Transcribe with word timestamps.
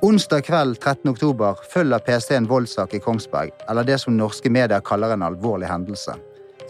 Onsdag 0.00 0.44
kveld 0.46 0.76
13. 0.78 1.10
oktober 1.10 1.56
følger 1.72 1.98
PST 1.98 2.30
en 2.36 2.44
voldssak 2.46 2.92
i 2.94 3.00
Kongsberg, 3.02 3.50
eller 3.70 3.82
det 3.82 3.96
som 3.98 4.14
norske 4.14 4.50
medier 4.50 4.78
kaller 4.86 5.10
en 5.10 5.24
alvorlig 5.26 5.66
hendelse. 5.66 6.14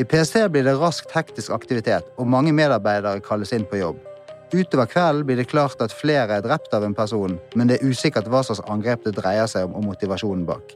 I 0.01 0.07
PST 0.09 0.47
blir 0.49 0.65
det 0.65 0.73
raskt 0.81 1.13
hektisk 1.13 1.53
aktivitet, 1.53 2.09
og 2.17 2.31
mange 2.33 2.55
medarbeidere 2.57 3.21
kalles 3.21 3.53
inn 3.53 3.67
på 3.69 3.83
jobb. 3.83 3.99
Utover 4.55 4.89
kvelden 4.89 5.29
blir 5.29 5.37
det 5.37 5.51
klart 5.51 5.85
at 5.85 5.93
flere 5.93 6.39
er 6.39 6.47
drept 6.47 6.73
av 6.73 6.87
en 6.89 6.97
person, 6.97 7.37
men 7.55 7.69
det 7.69 7.77
er 7.77 7.91
usikkert 7.93 8.33
hva 8.33 8.41
slags 8.49 8.65
angrep 8.65 9.05
det 9.05 9.19
dreier 9.21 9.51
seg 9.51 9.69
om 9.69 9.77
og 9.77 9.91
motivasjonen 9.91 10.49
bak. 10.49 10.73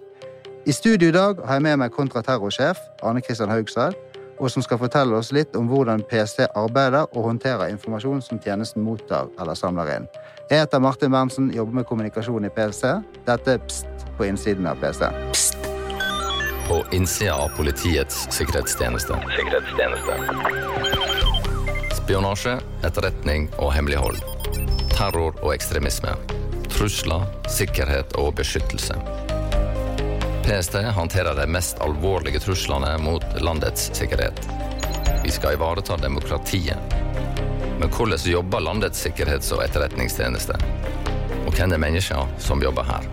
I 0.69 0.77
studio 0.77 1.09
i 1.09 1.17
dag 1.17 1.41
har 1.47 1.57
jeg 1.57 1.65
med 1.71 1.81
meg 1.81 1.97
kontraterrorsjef 1.97 2.85
Arne 3.01 3.25
Christian 3.25 3.49
Haugstad, 3.49 3.97
og 4.43 4.51
som 4.51 4.63
skal 4.65 4.81
fortelle 4.81 5.15
oss 5.15 5.31
litt 5.35 5.57
om 5.57 5.69
hvordan 5.71 6.03
PST 6.11 6.49
arbeider 6.59 7.07
og 7.13 7.29
håndterer 7.29 7.71
informasjon 7.71 8.23
som 8.27 8.41
tjenesten 8.43 8.83
mottar 8.83 9.31
eller 9.41 9.55
samler 9.59 9.93
inn. 9.97 10.09
Jeg 10.51 10.65
heter 10.65 10.83
Martin 10.83 11.15
Berntsen, 11.15 11.53
jobber 11.55 11.79
med 11.79 11.87
kommunikasjon 11.87 12.49
i 12.49 12.51
PST. 12.53 12.85
Dette 13.29 13.55
er 13.55 13.63
Pst 13.69 13.87
på 14.19 14.27
innsiden 14.27 14.67
av 14.67 14.83
PST. 14.83 15.07
Pst. 15.33 15.57
På 16.67 16.83
innsida 16.95 17.35
av 17.39 17.55
Politiets 17.57 18.27
sikkerhetstjeneste. 18.35 19.15
Sikkerhetstjeneste. 19.39 20.13
Spionasje, 22.03 22.59
etterretning 22.83 23.49
og 23.59 23.73
hemmelighold. 23.77 24.19
Terror 24.93 25.39
og 25.39 25.55
ekstremisme. 25.55 26.17
Trusler, 26.73 27.27
sikkerhet 27.51 28.17
og 28.19 28.35
beskyttelse. 28.41 29.22
PST 30.43 30.83
håndterer 30.97 31.39
de 31.39 31.47
mest 31.47 31.79
alvorlige 31.85 32.43
truslene 32.43 32.97
mot 33.03 33.25
landets 33.41 33.91
sikkerhet. 33.97 34.43
Vi 35.23 35.31
skal 35.31 35.55
ivareta 35.57 35.97
demokratiet 36.03 37.03
men 37.83 37.91
hvordan 37.91 38.19
jobber 38.25 38.61
landets 38.61 39.07
sikkerhets- 39.07 39.53
og 39.53 39.65
etterretningstjeneste? 39.65 40.55
Og 41.47 41.55
hvem 41.57 41.73
er 41.75 41.81
menneskene 41.83 42.39
som 42.39 42.63
jobber 42.63 42.87
her? 42.87 43.09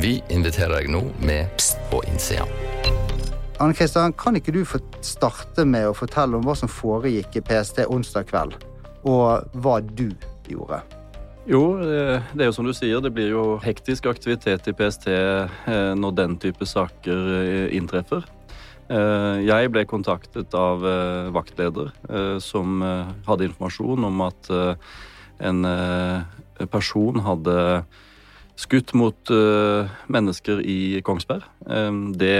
Vi 0.00 0.14
inviterer 0.32 0.78
deg 0.78 0.88
nå 0.88 1.02
med 1.20 1.50
Pst 1.58 1.82
på 1.90 2.00
innsida. 2.08 2.46
Anne 3.60 3.76
Kristian, 3.76 4.14
kan 4.16 4.38
ikke 4.40 4.54
du 4.56 4.62
starte 5.04 5.66
med 5.68 5.90
å 5.90 5.92
fortelle 5.92 6.38
om 6.38 6.46
hva 6.48 6.54
som 6.56 6.72
foregikk 6.72 7.36
i 7.36 7.44
PST 7.44 7.84
onsdag 7.84 8.30
kveld, 8.32 8.56
og 9.04 9.44
hva 9.60 9.76
du 9.84 10.08
gjorde? 10.48 10.80
Jo, 11.48 11.78
eh, 11.80 12.20
det 12.36 12.44
er 12.44 12.50
jo 12.50 12.54
som 12.54 12.66
du 12.68 12.72
sier, 12.76 13.00
det 13.00 13.14
blir 13.16 13.30
jo 13.32 13.44
hektisk 13.64 14.10
aktivitet 14.10 14.66
i 14.68 14.74
PST 14.76 15.06
eh, 15.08 15.94
når 15.96 16.12
den 16.18 16.36
type 16.40 16.66
saker 16.68 17.32
eh, 17.38 17.76
inntreffer. 17.76 18.26
Jeg 18.90 19.70
ble 19.70 19.84
kontaktet 19.86 20.50
av 20.58 20.82
vaktleder 21.30 21.92
som 22.42 22.80
hadde 22.82 23.46
informasjon 23.46 24.02
om 24.08 24.24
at 24.24 24.48
en 25.46 25.68
person 26.72 27.20
hadde 27.22 27.54
skutt 28.58 28.90
mot 28.98 29.30
mennesker 30.10 30.64
i 30.66 30.98
Kongsberg. 31.06 31.46
Det 32.18 32.34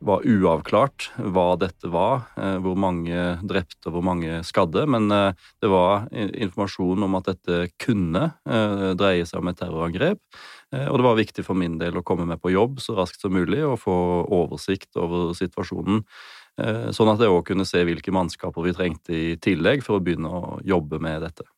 var 0.00 0.24
uavklart 0.24 1.10
hva 1.20 1.48
dette 1.60 1.90
var, 1.92 2.30
hvor 2.64 2.78
mange 2.80 3.36
drepte 3.44 3.90
og 3.90 3.98
hvor 3.98 4.06
mange 4.06 4.38
skadde. 4.48 4.86
Men 4.88 5.10
det 5.10 5.68
var 5.68 6.06
informasjon 6.14 7.04
om 7.04 7.18
at 7.18 7.28
dette 7.32 7.58
kunne 7.80 8.30
dreie 8.96 9.28
seg 9.28 9.42
om 9.42 9.52
et 9.52 9.60
terrorangrep. 9.60 10.22
Eh, 10.74 10.86
og 10.86 11.00
det 11.00 11.06
var 11.06 11.18
viktig 11.18 11.44
for 11.46 11.58
min 11.58 11.78
del 11.80 11.98
å 11.98 12.04
komme 12.06 12.26
med 12.28 12.40
på 12.42 12.52
jobb 12.54 12.78
så 12.82 12.94
raskt 12.98 13.24
som 13.24 13.34
mulig 13.34 13.62
og 13.66 13.80
få 13.82 13.94
oversikt 14.30 14.98
over 15.00 15.32
situasjonen, 15.38 16.04
eh, 16.60 16.90
sånn 16.94 17.10
at 17.10 17.22
jeg 17.22 17.32
òg 17.34 17.46
kunne 17.50 17.66
se 17.66 17.82
hvilke 17.86 18.14
mannskaper 18.14 18.66
vi 18.66 18.76
trengte 18.76 19.16
i 19.16 19.32
tillegg 19.42 19.82
for 19.86 19.98
å 19.98 20.04
begynne 20.04 20.30
å 20.30 20.60
jobbe 20.66 21.02
med 21.02 21.26
dette. 21.26 21.48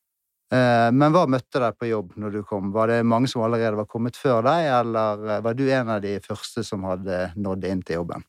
Eh, 0.53 0.89
men 0.93 1.13
hva 1.13 1.27
møtte 1.29 1.61
deg 1.61 1.77
på 1.81 1.89
jobb 1.89 2.17
når 2.21 2.33
du 2.33 2.43
kom? 2.45 2.73
Var 2.73 2.89
det 2.89 3.03
mange 3.09 3.29
som 3.29 3.45
allerede 3.45 3.77
var 3.77 3.89
kommet 3.89 4.17
før 4.17 4.45
deg, 4.45 4.69
eller 4.81 5.41
var 5.45 5.55
du 5.57 5.65
en 5.71 5.93
av 5.93 6.03
de 6.05 6.19
første 6.21 6.65
som 6.65 6.85
hadde 6.85 7.33
nådd 7.37 7.69
inn 7.69 7.85
til 7.85 8.03
jobben? 8.03 8.25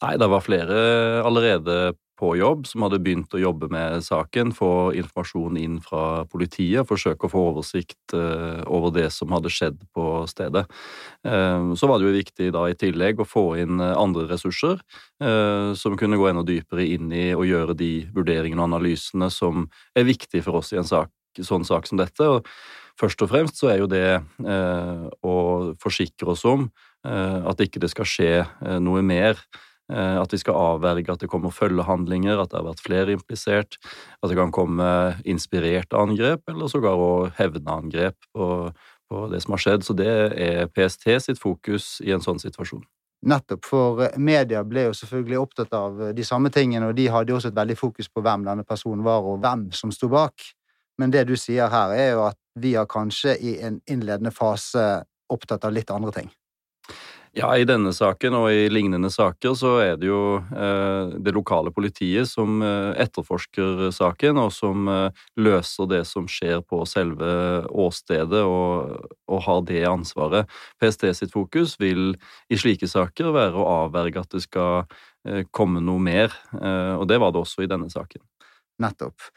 Nei, 0.00 0.14
det 0.16 0.30
var 0.32 0.40
flere 0.40 0.76
allerede 1.28 1.92
på 2.20 2.34
jobb, 2.36 2.66
som 2.68 2.84
hadde 2.84 3.00
begynt 3.00 3.32
å 3.32 3.40
jobbe 3.40 3.70
med 3.72 4.02
saken, 4.04 4.52
få 4.56 4.92
informasjon 5.00 5.56
inn 5.60 5.78
fra 5.84 6.26
politiet, 6.28 6.84
forsøke 6.88 7.26
å 7.26 7.32
få 7.32 7.44
oversikt 7.54 8.14
eh, 8.16 8.60
over 8.68 8.92
det 8.96 9.06
som 9.14 9.32
hadde 9.32 9.52
skjedd 9.52 9.78
på 9.96 10.06
stedet. 10.28 10.66
Eh, 11.24 11.70
så 11.80 11.88
var 11.88 12.00
det 12.00 12.08
jo 12.10 12.16
viktig 12.18 12.50
da 12.56 12.66
i 12.68 12.76
tillegg 12.80 13.22
å 13.22 13.28
få 13.28 13.44
inn 13.62 13.80
eh, 13.80 13.96
andre 13.96 14.26
ressurser 14.30 14.82
som 15.76 15.96
kunne 16.00 16.16
gå 16.16 16.30
enda 16.30 16.40
dypere 16.48 16.86
inn 16.94 17.10
i 17.12 17.34
å 17.36 17.44
gjøre 17.44 17.74
de 17.76 18.06
vurderingene 18.14 18.62
og 18.62 18.70
analysene 18.70 19.26
som 19.32 19.66
er 19.92 20.06
viktige 20.08 20.40
for 20.46 20.56
oss 20.62 20.72
i 20.72 20.78
en 20.80 20.88
sak, 20.88 21.10
sånn 21.36 21.66
sak 21.68 21.88
som 21.90 22.00
dette. 22.00 22.24
Og 22.24 22.48
først 23.00 23.20
og 23.20 23.28
fremst 23.28 23.60
så 23.60 23.68
er 23.68 23.82
jo 23.82 23.90
det 23.90 24.22
å 24.40 25.34
forsikre 25.82 26.32
oss 26.32 26.46
om 26.48 26.70
at 27.04 27.60
ikke 27.60 27.82
det 27.84 27.92
skal 27.92 28.08
skje 28.08 28.32
noe 28.80 29.04
mer 29.04 29.36
at 29.90 30.32
vi 30.32 30.38
skal 30.38 30.54
avverge 30.54 31.10
at 31.10 31.22
det 31.24 31.28
kommer 31.32 31.50
følgehandlinger, 31.54 32.38
at 32.38 32.52
det 32.52 32.60
har 32.60 32.68
vært 32.68 32.84
flere 32.84 33.16
implisert, 33.16 33.78
at 34.22 34.30
det 34.30 34.38
kan 34.38 34.52
komme 34.54 34.86
inspirerte 35.28 35.98
angrep, 35.98 36.44
eller 36.48 36.70
sågar 36.70 37.00
òg 37.00 37.34
hevneangrep 37.40 38.30
på, 38.30 38.46
på 39.10 39.26
det 39.32 39.42
som 39.42 39.56
har 39.56 39.64
skjedd. 39.64 39.84
Så 39.86 39.96
det 39.98 40.14
er 40.38 40.70
PST 40.70 41.10
sitt 41.26 41.42
fokus 41.42 41.96
i 42.06 42.14
en 42.14 42.22
sånn 42.24 42.38
situasjon. 42.42 42.86
Nettopp, 43.20 43.66
for 43.68 44.00
eh, 44.06 44.16
media 44.16 44.62
ble 44.64 44.86
jo 44.88 44.96
selvfølgelig 44.96 45.40
opptatt 45.42 45.74
av 45.76 46.00
de 46.16 46.24
samme 46.24 46.52
tingene, 46.54 46.88
og 46.88 46.96
de 46.96 47.10
hadde 47.12 47.34
også 47.36 47.50
et 47.50 47.58
veldig 47.58 47.76
fokus 47.76 48.08
på 48.08 48.22
hvem 48.24 48.46
denne 48.46 48.64
personen 48.64 49.04
var, 49.04 49.26
og 49.26 49.42
hvem 49.42 49.68
som 49.76 49.92
sto 49.92 50.08
bak. 50.12 50.46
Men 51.00 51.12
det 51.12 51.26
du 51.28 51.36
sier 51.36 51.68
her, 51.72 51.92
er 51.92 52.12
jo 52.14 52.24
at 52.30 52.38
vi 52.60 52.74
har 52.76 52.88
kanskje 52.88 53.36
i 53.36 53.58
en 53.64 53.80
innledende 53.88 54.32
fase 54.32 55.02
opptatt 55.30 55.64
av 55.68 55.74
litt 55.76 55.92
andre 55.92 56.12
ting. 56.16 56.30
Ja, 57.30 57.52
I 57.54 57.62
denne 57.62 57.92
saken 57.94 58.34
og 58.34 58.48
i 58.50 58.64
lignende 58.72 59.06
saker 59.14 59.52
så 59.54 59.76
er 59.84 59.98
det 60.00 60.08
jo 60.08 60.40
eh, 60.50 61.12
det 61.22 61.30
lokale 61.36 61.70
politiet 61.70 62.26
som 62.26 62.58
eh, 62.66 62.90
etterforsker 63.04 63.84
saken, 63.94 64.40
og 64.42 64.50
som 64.50 64.88
eh, 64.90 65.20
løser 65.38 65.86
det 65.92 66.00
som 66.10 66.26
skjer 66.26 66.58
på 66.66 66.80
selve 66.90 67.28
åstedet, 67.70 68.40
og, 68.42 69.06
og, 69.30 69.38
har 69.46 69.62
det 69.68 69.84
ansvaret. 69.86 70.50
PST 70.82 71.06
sitt 71.20 71.30
fokus 71.30 71.76
vil 71.78 72.16
i 72.50 72.58
slike 72.58 72.90
saker 72.90 73.30
være 73.36 73.62
å 73.62 73.68
avverge 73.84 74.26
at 74.26 74.34
det 74.34 74.42
skal 74.48 74.82
eh, 75.22 75.46
komme 75.54 75.84
noe 75.86 76.02
mer, 76.02 76.34
eh, 76.58 76.96
og 76.98 77.06
det 77.12 77.20
var 77.22 77.30
det 77.30 77.44
også 77.44 77.62
i 77.62 77.70
denne 77.70 77.92
saken. 77.94 78.24
Nettopp. 78.82 79.30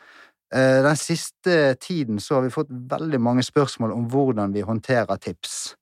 Eh, 0.50 0.82
den 0.82 0.98
siste 0.98 1.76
tiden 1.78 2.18
så 2.18 2.40
har 2.40 2.50
vi 2.50 2.58
fått 2.58 2.74
veldig 2.74 3.22
mange 3.22 3.46
spørsmål 3.46 3.94
om 3.94 4.10
hvordan 4.10 4.58
vi 4.58 4.66
håndterer 4.66 5.22
tips. 5.22 5.76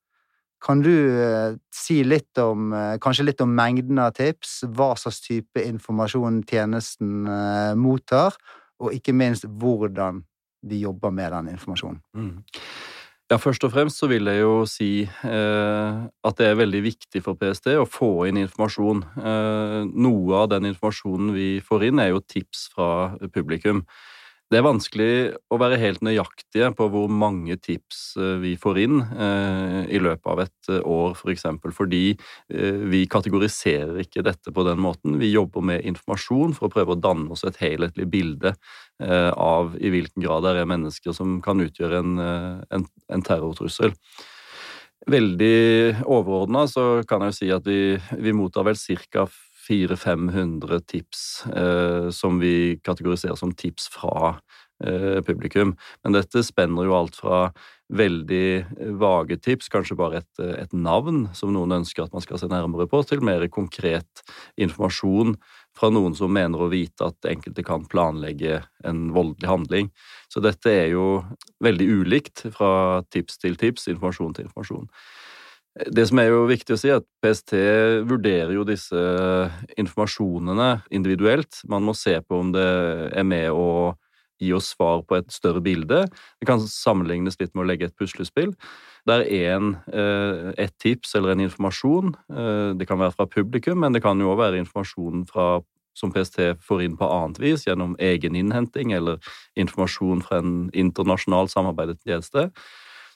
Kan 0.62 0.84
du 0.86 0.94
eh, 0.94 1.58
si 1.74 2.02
litt 2.06 2.38
om 2.42 2.72
eh, 2.78 2.96
kanskje 3.02 3.26
litt 3.26 3.42
om 3.42 3.54
mengden 3.58 4.00
av 4.02 4.14
tips, 4.18 4.62
hva 4.78 4.94
slags 5.00 5.22
type 5.26 5.64
informasjon 5.66 6.44
tjenesten 6.50 7.26
eh, 7.26 7.74
mottar, 7.80 8.38
og 8.82 8.94
ikke 8.94 9.16
minst 9.18 9.48
hvordan 9.50 10.22
vi 10.70 10.84
jobber 10.84 11.14
med 11.14 11.34
den 11.34 11.54
informasjonen? 11.56 12.02
Mm. 12.14 12.44
Ja, 13.32 13.38
Først 13.40 13.64
og 13.64 13.72
fremst 13.72 14.02
så 14.02 14.10
vil 14.12 14.28
jeg 14.28 14.42
jo 14.42 14.66
si 14.68 15.06
eh, 15.08 16.00
at 16.28 16.40
det 16.40 16.50
er 16.50 16.58
veldig 16.60 16.82
viktig 16.84 17.22
for 17.24 17.40
PST 17.40 17.70
å 17.80 17.88
få 17.88 18.28
inn 18.28 18.42
informasjon. 18.42 19.06
Eh, 19.22 19.78
noe 19.88 20.42
av 20.42 20.50
den 20.52 20.68
informasjonen 20.74 21.32
vi 21.32 21.52
får 21.64 21.88
inn, 21.88 22.02
er 22.04 22.12
jo 22.12 22.20
tips 22.20 22.66
fra 22.74 22.90
publikum. 23.32 23.86
Det 24.52 24.60
er 24.60 24.66
vanskelig 24.66 25.12
å 25.48 25.58
være 25.62 25.78
helt 25.80 26.02
nøyaktige 26.04 26.74
på 26.76 26.90
hvor 26.92 27.08
mange 27.08 27.56
tips 27.64 28.00
eh, 28.20 28.34
vi 28.42 28.50
får 28.60 28.80
inn 28.84 28.98
eh, 29.00 29.78
i 29.96 30.02
løpet 30.04 30.28
av 30.28 30.42
et 30.44 30.72
eh, 30.74 30.82
år, 30.84 31.14
f.eks., 31.14 31.22
for 31.22 31.32
eksempel, 31.32 31.72
fordi 31.76 32.02
vi 32.92 33.06
kategoriserer 33.08 34.02
ikke 34.04 34.26
dette 34.28 34.52
på 34.52 34.66
den 34.68 34.82
måten. 34.84 35.16
Vi 35.22 35.30
jobber 35.32 35.64
med 35.64 35.88
informasjon 35.88 36.52
for 36.58 36.68
å 36.68 36.74
prøve 36.74 36.98
å 36.98 37.00
danne 37.00 37.32
oss 37.32 37.46
et 37.48 37.62
helhetlig 37.62 38.10
bilde 38.12 38.52
av 39.00 39.72
i 39.82 39.90
hvilken 39.90 40.22
grad 40.22 40.44
det 40.46 40.52
er 40.60 40.68
mennesker 40.70 41.16
som 41.16 41.40
kan 41.42 41.64
utgjøre 41.64 42.02
en, 42.04 42.20
en, 42.22 42.84
en 43.10 43.24
terrortrussel. 43.26 43.96
Veldig 45.10 46.04
overordna 46.06 46.68
så 46.70 46.86
kan 47.10 47.24
jeg 47.26 47.32
jo 47.32 47.38
si 47.40 47.50
at 47.56 47.66
vi, 47.66 47.80
vi 48.22 48.36
mottar 48.38 48.68
vel 48.68 48.78
ca. 49.10 49.26
400-500 49.68 50.82
tips 50.90 51.46
eh, 51.56 52.10
som 52.16 52.40
vi 52.42 52.80
kategoriserer 52.84 53.38
som 53.40 53.54
tips 53.54 53.90
fra 53.94 54.36
eh, 54.84 55.22
publikum. 55.26 55.76
Men 56.04 56.18
dette 56.18 56.44
spenner 56.46 56.88
jo 56.88 56.98
alt 56.98 57.20
fra 57.20 57.44
veldig 57.92 58.96
vage 59.00 59.36
tips, 59.44 59.68
kanskje 59.72 59.98
bare 60.00 60.22
et, 60.22 60.44
et, 60.64 60.72
navn 60.74 61.26
som 61.36 61.52
noen 61.52 61.82
ønsker 61.82 62.06
at 62.06 62.14
man 62.16 62.24
skal 62.24 62.40
se 62.40 62.48
nærmere 62.52 62.88
på, 62.90 63.02
til 63.04 63.24
mer 63.26 63.44
konkret 63.52 64.24
informasjon 64.56 65.36
fra 65.78 65.92
noen 65.92 66.16
som 66.16 66.32
mener 66.34 66.62
å 66.62 66.70
vite 66.72 67.08
at 67.08 67.28
enkelte 67.28 67.66
kan 67.68 67.84
planlegge 67.92 68.62
en 68.88 69.10
voldelig 69.16 69.50
handling. 69.50 69.92
Så 70.32 70.44
dette 70.44 70.72
er 70.72 70.94
jo 70.96 71.22
veldig 71.64 71.90
ulikt 72.02 72.46
fra 72.56 73.04
tips 73.12 73.44
til 73.44 73.60
tips, 73.60 73.90
informasjon 73.92 74.38
til 74.38 74.48
informasjon. 74.48 74.88
Det 75.72 76.04
som 76.10 76.20
er 76.20 76.28
jo 76.28 76.44
viktig 76.50 76.76
å 76.76 76.80
si, 76.80 76.90
er 76.92 77.00
at 77.00 77.08
PST 77.24 77.54
vurderer 78.10 78.52
jo 78.58 78.66
disse 78.68 79.02
informasjonene 79.80 80.82
individuelt. 80.92 81.62
Man 81.72 81.86
må 81.88 81.96
se 81.96 82.18
på 82.20 82.42
om 82.44 82.52
det 82.52 82.68
er 83.16 83.28
med 83.28 83.56
å 83.56 83.94
gi 84.42 84.52
oss 84.58 84.72
svar 84.74 85.04
på 85.08 85.20
et 85.20 85.32
større 85.32 85.62
bilde. 85.64 86.04
Det 86.42 86.50
kan 86.50 86.60
sammenlignes 86.66 87.40
litt 87.40 87.54
med 87.56 87.64
å 87.64 87.70
legge 87.70 87.88
et 87.88 87.96
puslespill. 87.96 88.52
Der 89.08 89.24
en, 89.24 89.78
eh, 89.88 90.52
et 90.58 90.74
tips 90.82 91.16
eller 91.16 91.32
en 91.32 91.46
informasjon, 91.48 92.16
eh, 92.30 92.74
det 92.74 92.88
kan 92.88 93.00
være 93.00 93.16
fra 93.16 93.26
publikum, 93.26 93.80
men 93.80 93.94
det 93.94 94.04
kan 94.04 94.20
jo 94.20 94.34
òg 94.34 94.38
være 94.38 94.60
informasjon 94.66 95.28
fra, 95.30 95.62
som 95.96 96.12
PST 96.12 96.58
får 96.60 96.84
inn 96.84 96.98
på 96.98 97.08
annet 97.08 97.40
vis, 97.40 97.66
gjennom 97.66 97.96
egen 97.98 98.36
innhenting 98.36 98.94
eller 98.94 99.20
informasjon 99.58 100.22
fra 100.24 100.38
en 100.38 100.70
internasjonal 100.74 101.48
samarbeidet 101.48 102.00
tjeneste, 102.06 102.52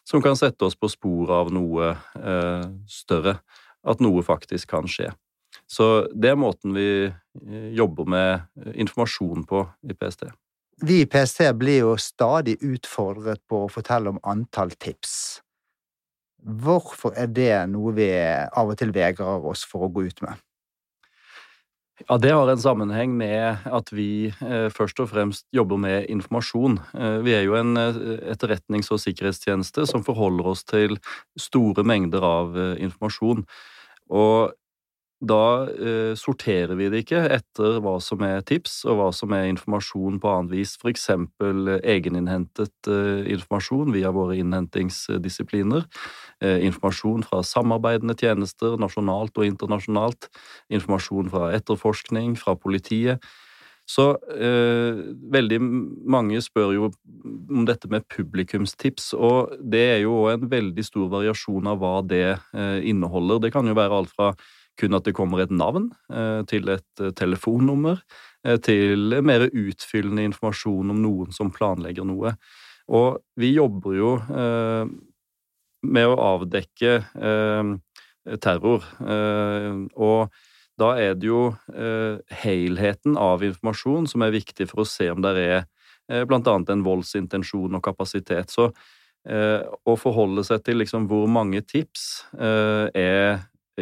som 0.05 0.21
kan 0.21 0.37
sette 0.37 0.65
oss 0.65 0.77
på 0.77 0.89
sporet 0.91 1.33
av 1.33 1.51
noe 1.53 1.93
eh, 1.95 2.65
større. 2.89 3.39
At 3.85 4.01
noe 4.01 4.23
faktisk 4.25 4.71
kan 4.71 4.89
skje. 4.89 5.11
Så 5.69 6.07
det 6.13 6.31
er 6.31 6.39
måten 6.39 6.73
vi 6.75 6.87
jobber 7.77 8.07
med 8.09 8.73
informasjon 8.73 9.45
på 9.49 9.63
i 9.85 9.93
PST. 9.97 10.27
Vi 10.83 11.01
i 11.01 11.07
PST 11.07 11.41
blir 11.55 11.85
jo 11.85 11.93
stadig 12.01 12.57
utfordret 12.65 13.41
på 13.47 13.63
å 13.63 13.71
fortelle 13.71 14.11
om 14.11 14.19
antall 14.27 14.73
tips. 14.75 15.39
Hvorfor 16.45 17.15
er 17.17 17.29
det 17.31 17.53
noe 17.71 17.93
vi 17.95 18.09
av 18.11 18.73
og 18.73 18.77
til 18.77 18.91
vegrer 18.93 19.45
oss 19.47 19.63
for 19.65 19.87
å 19.87 19.91
gå 19.93 20.05
ut 20.09 20.19
med? 20.25 20.41
Ja, 22.03 22.17
Det 22.17 22.31
har 22.31 22.47
en 22.51 22.59
sammenheng 22.59 23.13
med 23.17 23.63
at 23.71 23.91
vi 23.95 24.27
eh, 24.27 24.67
først 24.73 24.99
og 24.99 25.09
fremst 25.13 25.45
jobber 25.55 25.79
med 25.79 26.09
informasjon. 26.11 26.75
Eh, 26.91 27.17
vi 27.23 27.31
er 27.37 27.45
jo 27.47 27.55
en 27.55 27.77
eh, 27.79 27.99
etterretnings- 28.33 28.91
og 28.91 28.99
sikkerhetstjeneste 28.99 29.85
som 29.87 30.03
forholder 30.03 30.49
oss 30.51 30.65
til 30.67 30.97
store 31.39 31.85
mengder 31.87 32.25
av 32.27 32.57
eh, 32.59 32.73
informasjon. 32.83 33.45
Og 34.11 34.51
da 35.27 35.67
eh, 35.69 36.13
sorterer 36.19 36.77
vi 36.79 36.89
det 36.93 37.03
ikke 37.03 37.21
etter 37.37 37.79
hva 37.83 37.95
som 38.03 38.23
er 38.25 38.43
tips 38.47 38.83
og 38.89 38.99
hva 38.99 39.07
som 39.15 39.33
er 39.35 39.47
informasjon 39.51 40.19
på 40.21 40.31
annet 40.31 40.55
vis, 40.55 40.75
f.eks. 40.81 41.07
Eh, 41.11 41.71
egeninnhentet 41.95 42.91
eh, 42.91 43.25
informasjon 43.35 43.93
via 43.95 44.13
våre 44.15 44.37
innhentingsdisipliner, 44.41 45.87
eh, 46.41 46.59
informasjon 46.67 47.25
fra 47.27 47.41
samarbeidende 47.45 48.17
tjenester 48.19 48.77
nasjonalt 48.81 49.35
og 49.37 49.49
internasjonalt, 49.49 50.29
informasjon 50.73 51.33
fra 51.33 51.49
etterforskning, 51.57 52.37
fra 52.39 52.57
politiet. 52.59 53.25
Så 53.85 54.15
eh, 54.33 54.97
veldig 55.33 55.59
mange 55.61 56.39
spør 56.41 56.71
jo 56.73 56.87
om 57.53 57.65
dette 57.69 57.89
med 57.91 58.07
publikumstips, 58.09 59.11
og 59.13 59.53
det 59.61 59.83
er 59.91 59.99
jo 60.07 60.23
en 60.31 60.47
veldig 60.49 60.85
stor 60.85 61.11
variasjon 61.13 61.69
av 61.69 61.81
hva 61.83 61.99
det 62.01 62.25
eh, 62.33 62.79
inneholder. 62.89 63.43
Det 63.45 63.53
kan 63.53 63.69
jo 63.69 63.77
være 63.77 63.99
alt 64.01 64.13
fra 64.15 64.31
kun 64.79 64.97
at 64.97 65.07
det 65.07 65.15
kommer 65.15 65.43
et 65.43 65.53
navn 65.53 65.89
eh, 66.11 66.41
til 66.49 66.69
et 66.73 67.03
eh, 67.03 67.13
telefonnummer, 67.15 68.01
eh, 68.45 68.57
til 68.63 69.17
mer 69.25 69.47
utfyllende 69.47 70.25
informasjon 70.31 70.93
om 70.93 71.01
noen 71.03 71.35
som 71.35 71.51
planlegger 71.53 72.07
noe. 72.07 72.35
Og 72.93 73.21
vi 73.39 73.55
jobber 73.55 73.95
jo 73.97 74.09
med 75.85 76.05
å 76.05 76.17
avdekke 76.21 76.91
terror, 78.45 78.83
og 79.97 80.35
da 80.77 80.89
er 81.01 81.17
det 81.17 81.31
jo 81.31 81.39
helheten 82.43 83.17
av 83.17 83.41
informasjon 83.47 84.05
som 84.11 84.21
er 84.21 84.35
viktig 84.37 84.67
for 84.69 84.83
å 84.83 84.85
se 84.85 85.09
om 85.09 85.25
det 85.25 85.33
er 85.41 85.65
annet 86.13 86.69
en 86.75 86.85
voldsintensjon 86.85 87.73
og 87.73 87.83
kapasitet. 87.89 88.53
Så 88.53 88.69
å 89.25 89.97
forholde 89.97 90.45
seg 90.45 90.61
til 90.61 90.83
liksom 90.83 91.09
hvor 91.09 91.25
mange 91.25 91.65
tips 91.65 92.27
er 92.37 93.41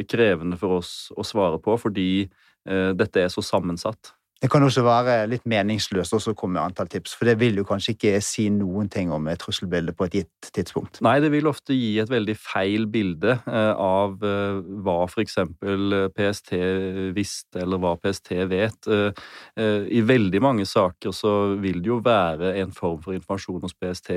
krevende 0.09 0.57
for 0.59 0.79
oss 0.79 1.11
å 1.15 1.25
svare 1.27 1.61
på, 1.63 1.77
fordi 1.81 2.09
eh, 2.25 2.91
dette 2.97 3.23
er 3.23 3.31
så 3.33 3.45
sammensatt. 3.45 4.13
Det 4.43 4.49
kan 4.51 4.63
også 4.65 4.81
være 4.83 5.13
litt 5.31 5.45
meningsløst 5.47 6.17
å 6.17 6.33
komme 6.35 6.57
med 6.57 6.65
antall 6.65 6.89
tips, 6.91 7.13
for 7.15 7.29
det 7.29 7.37
vil 7.39 7.61
jo 7.61 7.63
kanskje 7.63 7.93
ikke 7.93 8.17
si 8.19 8.49
noen 8.51 8.89
ting 8.91 9.13
om 9.15 9.29
et 9.31 9.39
trusselbilde 9.39 9.93
på 9.95 10.09
et 10.09 10.17
gitt 10.17 10.49
tidspunkt. 10.57 10.99
Nei, 11.05 11.13
det 11.23 11.29
vil 11.31 11.47
ofte 11.47 11.71
gi 11.77 11.93
et 12.03 12.11
veldig 12.11 12.35
feil 12.35 12.89
bilde 12.91 13.37
eh, 13.39 13.71
av 13.71 14.19
eh, 14.27 14.59
hva 14.83 14.97
f.eks. 15.07 15.39
PST 16.17 16.51
visste, 17.15 17.63
eller 17.63 17.79
hva 17.79 17.95
PST 18.03 18.33
vet. 18.51 18.91
I 19.55 20.01
veldig 20.03 20.41
mange 20.43 20.67
saker 20.67 21.15
så 21.15 21.33
vil 21.61 21.79
det 21.79 21.93
jo 21.93 22.01
være 22.03 22.57
en 22.59 22.75
form 22.75 22.99
for 23.05 23.15
informasjon 23.15 23.63
hos 23.63 23.77
PST 23.79 24.11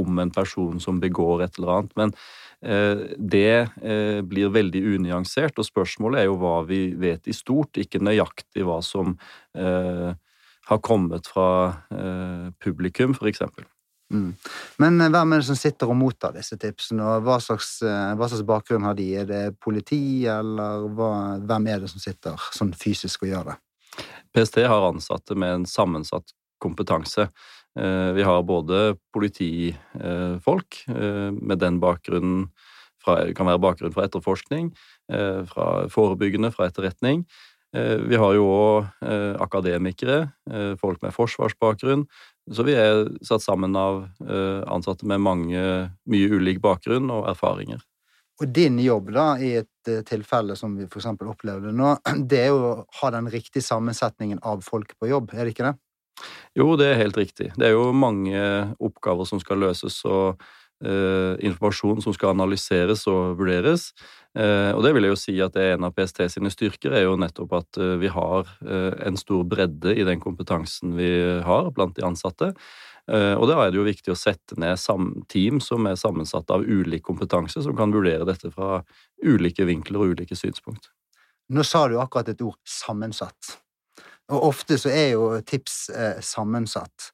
om 0.00 0.18
en 0.18 0.30
person 0.32 0.80
som 0.80 1.00
begår 1.00 1.44
et 1.44 1.58
eller 1.58 1.76
annet. 1.76 1.96
Men 2.00 2.14
Eh, 2.62 2.98
det 3.18 3.68
eh, 3.82 4.20
blir 4.22 4.52
veldig 4.54 4.82
unyansert, 4.94 5.58
og 5.58 5.66
spørsmålet 5.66 6.22
er 6.22 6.28
jo 6.28 6.38
hva 6.38 6.60
vi 6.68 6.92
vet 6.94 7.26
i 7.26 7.34
stort, 7.34 7.74
ikke 7.74 8.02
nøyaktig 8.02 8.62
hva 8.68 8.78
som 8.86 9.16
eh, 9.58 10.12
har 10.70 10.78
kommet 10.86 11.26
fra 11.26 11.74
publikum, 12.62 13.16
f.eks. 13.18 13.40
Mm. 14.14 14.28
Men 14.78 15.02
hvem 15.10 15.32
er 15.34 15.40
det 15.42 15.48
som 15.48 15.58
sitter 15.58 15.90
og 15.90 15.98
mottar 15.98 16.36
disse 16.36 16.54
tipsene, 16.60 17.02
og 17.02 17.26
hva 17.26 17.40
slags, 17.42 17.80
hva 17.82 18.28
slags 18.30 18.44
bakgrunn 18.46 18.86
har 18.86 18.94
de? 18.94 19.08
Er 19.18 19.26
det 19.26 19.40
politi, 19.58 20.22
eller 20.30 20.86
hva, 20.94 21.10
hvem 21.42 21.66
er 21.66 21.82
det 21.82 21.90
som 21.90 22.04
sitter 22.04 22.46
sånn 22.54 22.70
fysisk 22.78 23.26
og 23.26 23.32
gjør 23.32 23.50
det? 23.50 23.58
PST 24.32 24.62
har 24.70 24.86
ansatte 24.86 25.34
med 25.34 25.56
en 25.56 25.66
sammensatt 25.68 26.30
kompetanse. 26.62 27.26
Eh, 27.80 28.12
vi 28.12 28.22
har 28.22 28.42
både 28.42 28.96
politifolk 29.12 30.84
eh, 30.88 31.30
med 31.32 31.58
den 31.58 31.80
bakgrunnen 31.80 32.50
fra, 33.04 33.32
kan 33.34 33.48
være 33.48 33.62
bakgrunn 33.62 33.94
fra 33.94 34.04
etterforskning, 34.06 34.68
eh, 35.12 35.40
fra 35.48 35.88
forebyggende, 35.92 36.52
fra 36.52 36.68
etterretning. 36.68 37.26
Vi 37.72 38.18
har 38.20 38.34
jo 38.36 38.42
òg 38.52 38.88
akademikere, 39.40 40.26
folk 40.76 41.00
med 41.00 41.14
forsvarsbakgrunn. 41.16 42.02
Så 42.52 42.66
vi 42.68 42.74
er 42.76 43.06
satt 43.24 43.40
sammen 43.40 43.72
av 43.80 44.02
ansatte 44.68 45.08
med 45.08 45.22
mange, 45.24 45.62
mye 46.04 46.28
ulik 46.36 46.60
bakgrunn 46.60 47.08
og 47.08 47.30
erfaringer. 47.30 47.80
Og 48.44 48.52
din 48.52 48.76
jobb, 48.84 49.08
da, 49.16 49.24
i 49.40 49.54
et 49.62 49.92
tilfelle 50.04 50.52
som 50.60 50.76
vi 50.76 50.84
f.eks. 50.84 51.08
opplevde 51.16 51.72
nå, 51.72 51.94
det 52.28 52.42
er 52.42 52.52
jo 52.52 52.60
å 52.60 52.74
ha 53.00 53.12
den 53.16 53.32
riktige 53.32 53.64
sammensetningen 53.64 54.44
av 54.44 54.60
folk 54.68 54.92
på 55.00 55.08
jobb, 55.08 55.32
er 55.32 55.48
det 55.48 55.56
ikke 55.56 55.70
det? 55.70 55.74
Jo, 56.58 56.74
det 56.76 56.90
er 56.90 57.00
helt 57.00 57.16
riktig. 57.16 57.52
Det 57.56 57.68
er 57.68 57.76
jo 57.76 57.92
mange 57.96 58.42
oppgaver 58.82 59.28
som 59.28 59.40
skal 59.40 59.62
løses, 59.62 59.96
og 60.04 60.42
eh, 60.84 61.34
informasjon 61.48 62.02
som 62.04 62.14
skal 62.16 62.34
analyseres 62.34 63.06
og 63.10 63.38
vurderes. 63.40 63.90
Eh, 64.36 64.70
og 64.76 64.82
det 64.84 64.92
vil 64.94 65.06
jeg 65.06 65.14
jo 65.14 65.20
si 65.20 65.34
at 65.44 65.56
det 65.56 65.64
er 65.64 65.76
en 65.76 65.88
av 65.88 65.96
PST 65.96 66.24
sine 66.34 66.52
styrker, 66.52 66.94
er 66.96 67.06
jo 67.06 67.18
nettopp 67.20 67.56
at 67.58 67.80
eh, 67.80 67.96
vi 68.02 68.12
har 68.12 68.48
eh, 68.66 68.92
en 69.08 69.18
stor 69.20 69.44
bredde 69.48 69.96
i 69.96 70.06
den 70.08 70.22
kompetansen 70.22 70.96
vi 70.98 71.10
har 71.46 71.72
blant 71.76 71.96
de 71.98 72.06
ansatte. 72.06 72.52
Eh, 73.10 73.34
og 73.34 73.48
da 73.50 73.58
er 73.62 73.72
det 73.72 73.80
jo 73.80 73.88
viktig 73.88 74.12
å 74.14 74.18
sette 74.18 74.58
ned 74.62 74.78
team 75.32 75.58
som 75.64 75.88
er 75.90 75.98
sammensatt 75.98 76.52
av 76.54 76.62
ulik 76.62 77.02
kompetanse, 77.08 77.64
som 77.64 77.76
kan 77.78 77.94
vurdere 77.94 78.28
dette 78.28 78.52
fra 78.54 78.82
ulike 79.24 79.66
vinkler 79.66 80.04
og 80.04 80.14
ulike 80.14 80.38
synspunkt. 80.38 80.92
Nå 81.52 81.64
sa 81.66 81.88
du 81.90 81.98
akkurat 82.00 82.28
et 82.30 82.40
ord 82.40 82.56
'sammensatt'. 82.64 83.58
Og 84.32 84.48
ofte 84.48 84.78
så 84.80 84.90
er 84.92 85.12
jo 85.14 85.28
tips 85.46 85.78
eh, 85.92 86.20
sammensatt. 86.24 87.12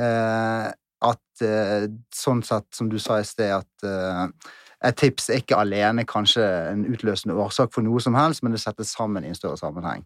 Eh, 0.00 0.68
at 1.04 1.44
eh, 1.44 1.88
sånn 2.14 2.42
sett, 2.46 2.68
som 2.74 2.90
du 2.90 3.00
sa 3.02 3.18
i 3.20 3.26
sted, 3.26 3.52
at 3.58 3.86
eh, 3.88 4.52
et 4.84 4.96
tips 5.00 5.30
er 5.32 5.40
ikke 5.40 5.56
alene 5.56 6.04
kanskje 6.08 6.44
en 6.44 6.82
utløsende 6.92 7.36
årsak 7.40 7.72
for 7.72 7.84
noe 7.86 8.02
som 8.04 8.16
helst, 8.18 8.42
men 8.44 8.52
det 8.52 8.60
settes 8.60 8.92
sammen 8.92 9.24
i 9.24 9.30
en 9.32 9.38
større 9.38 9.56
sammenheng. 9.56 10.04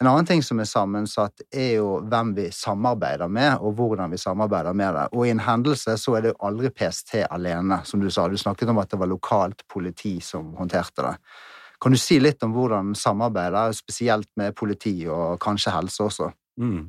En 0.00 0.08
annen 0.08 0.28
ting 0.28 0.40
som 0.44 0.62
er 0.62 0.68
sammensatt, 0.68 1.44
er 1.52 1.74
jo 1.76 1.98
hvem 2.08 2.32
vi 2.38 2.46
samarbeider 2.54 3.28
med, 3.28 3.58
og 3.60 3.76
hvordan 3.78 4.14
vi 4.14 4.20
samarbeider 4.20 4.76
med 4.76 4.96
det. 4.96 5.06
Og 5.12 5.26
i 5.26 5.34
en 5.34 5.44
hendelse 5.44 5.98
så 6.00 6.16
er 6.16 6.24
det 6.24 6.32
jo 6.32 6.40
aldri 6.48 6.72
PST 6.72 7.18
alene, 7.28 7.82
som 7.84 8.00
du 8.00 8.08
sa. 8.08 8.28
Du 8.28 8.40
snakket 8.40 8.72
om 8.72 8.80
at 8.80 8.94
det 8.94 9.02
var 9.02 9.12
lokalt 9.12 9.66
politi 9.68 10.16
som 10.24 10.54
håndterte 10.56 11.04
det. 11.04 11.16
Kan 11.84 11.92
du 11.92 12.00
si 12.00 12.16
litt 12.16 12.40
om 12.46 12.54
hvordan 12.56 12.94
samarbeidet, 12.96 13.74
spesielt 13.76 14.30
med 14.40 14.54
politi 14.56 15.02
og 15.04 15.36
kanskje 15.44 15.74
helse 15.74 16.06
også? 16.06 16.30
Mm. 16.56 16.86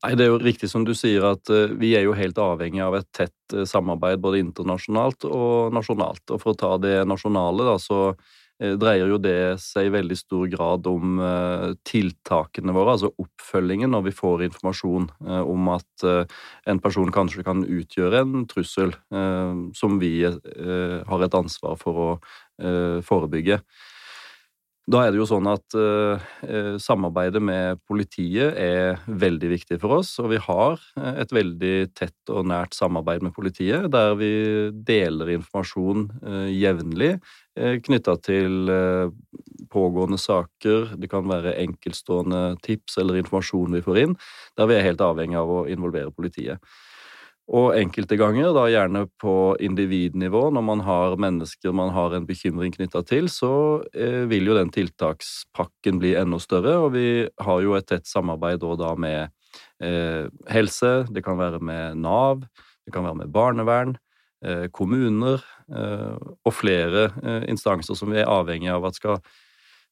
Nei, 0.00 0.14
Det 0.16 0.24
er 0.24 0.30
jo 0.32 0.40
riktig 0.40 0.70
som 0.72 0.82
du 0.82 0.94
sier 0.98 1.22
at 1.28 1.50
uh, 1.52 1.70
vi 1.78 1.92
er 1.94 2.06
jo 2.08 2.16
helt 2.18 2.38
avhengig 2.40 2.82
av 2.82 2.96
et 2.98 3.06
tett 3.14 3.54
uh, 3.54 3.62
samarbeid 3.68 4.18
både 4.18 4.40
internasjonalt 4.42 5.28
og 5.28 5.74
nasjonalt. 5.76 6.24
Og 6.32 6.40
for 6.42 6.54
å 6.54 6.58
ta 6.58 6.70
det 6.82 6.96
nasjonale, 7.06 7.68
da, 7.68 7.76
så 7.78 8.00
uh, 8.16 8.72
dreier 8.80 9.12
jo 9.12 9.20
det 9.22 9.60
seg 9.62 9.90
i 9.90 9.94
veldig 9.94 10.18
stor 10.18 10.48
grad 10.50 10.88
om 10.90 11.22
tiltakene 11.86 12.74
våre, 12.74 12.96
altså 12.96 13.12
oppfølgingen 13.14 13.94
når 13.94 14.08
vi 14.08 14.16
får 14.16 14.42
informasjon 14.48 15.06
om 15.46 15.70
at 15.72 16.04
en 16.68 16.82
person 16.82 17.14
kanskje 17.14 17.44
kan 17.46 17.62
utgjøre 17.62 18.20
en 18.20 18.44
trussel 18.50 18.92
som 19.78 19.96
vi 20.02 20.12
har 20.28 21.24
et 21.24 21.38
ansvar 21.40 21.80
for 21.80 22.02
å 22.04 22.10
forebygge. 23.06 23.62
Da 24.90 25.04
er 25.04 25.12
det 25.12 25.20
jo 25.20 25.26
sånn 25.28 25.46
at 25.46 25.74
uh, 25.78 26.22
samarbeidet 26.82 27.42
med 27.44 27.78
politiet 27.86 28.56
er 28.58 28.98
veldig 29.06 29.50
viktig 29.52 29.78
for 29.82 30.00
oss, 30.00 30.16
og 30.22 30.32
vi 30.32 30.40
har 30.42 30.82
et 31.12 31.30
veldig 31.34 31.74
tett 31.94 32.32
og 32.32 32.48
nært 32.50 32.74
samarbeid 32.74 33.22
med 33.22 33.34
politiet, 33.36 33.86
der 33.92 34.16
vi 34.18 34.32
deler 34.88 35.30
informasjon 35.36 36.08
uh, 36.24 36.48
jevnlig 36.50 37.12
uh, 37.20 37.76
knytta 37.86 38.16
til 38.26 38.72
uh, 38.72 39.12
pågående 39.70 40.18
saker. 40.18 40.96
Det 40.98 41.10
kan 41.12 41.28
være 41.30 41.54
enkeltstående 41.62 42.56
tips 42.66 42.98
eller 42.98 43.20
informasjon 43.20 43.78
vi 43.78 43.84
får 43.86 44.04
inn, 44.06 44.18
der 44.58 44.70
vi 44.70 44.78
er 44.78 44.88
helt 44.88 45.06
avhengig 45.06 45.38
av 45.38 45.54
å 45.60 45.66
involvere 45.70 46.10
politiet. 46.10 46.58
Og 47.50 47.72
enkelte 47.74 48.14
ganger, 48.14 48.52
da 48.54 48.68
gjerne 48.70 49.04
på 49.18 49.34
individnivå, 49.58 50.44
når 50.54 50.62
man 50.62 50.82
har 50.86 51.16
mennesker 51.18 51.74
man 51.74 51.90
har 51.90 52.14
en 52.14 52.28
bekymring 52.28 52.70
knytta 52.76 53.02
til, 53.08 53.26
så 53.32 53.82
eh, 53.90 54.22
vil 54.30 54.46
jo 54.52 54.54
den 54.54 54.70
tiltakspakken 54.70 55.98
bli 55.98 56.14
enda 56.20 56.38
større, 56.42 56.76
og 56.78 56.94
vi 56.94 57.26
har 57.26 57.64
jo 57.64 57.74
et 57.74 57.88
tett 57.90 58.06
samarbeid 58.06 58.62
da 58.78 58.92
med 58.94 59.34
eh, 59.82 60.30
helse, 60.54 60.92
det 61.10 61.24
kan 61.26 61.40
være 61.42 61.58
med 61.58 61.98
Nav, 61.98 62.46
det 62.86 62.94
kan 62.94 63.08
være 63.08 63.24
med 63.24 63.34
barnevern, 63.34 63.96
eh, 64.46 64.68
kommuner 64.70 65.42
eh, 65.74 66.16
og 66.46 66.54
flere 66.54 67.08
eh, 67.18 67.50
instanser 67.50 67.98
som 67.98 68.14
vi 68.14 68.22
er 68.22 68.30
avhengig 68.30 68.70
av 68.70 68.86
at 68.86 69.00
skal 69.00 69.18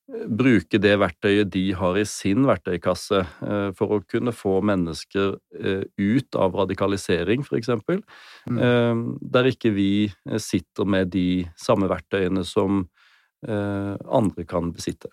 bruke 0.09 0.81
det 0.81 0.95
verktøyet 1.01 1.51
de 1.53 1.65
har 1.77 1.99
i 2.01 2.05
sin 2.09 2.47
verktøykasse 2.49 3.21
eh, 3.21 3.69
for 3.77 3.99
å 3.99 4.01
kunne 4.09 4.33
få 4.33 4.59
mennesker 4.65 5.35
eh, 5.61 5.85
ut 6.01 6.39
av 6.41 6.57
radikalisering, 6.57 7.45
f.eks. 7.45 7.71
Mm. 8.49 8.59
Eh, 8.59 9.03
der 9.37 9.51
ikke 9.53 9.75
vi 9.77 9.91
sitter 10.41 10.89
med 10.89 11.13
de 11.13 11.45
samme 11.61 11.91
verktøyene 11.91 12.47
som 12.47 12.87
andre 13.39 14.43
kan 14.51 14.73
besitte. 14.75 15.13